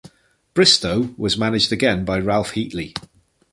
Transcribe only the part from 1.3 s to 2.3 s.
managed again by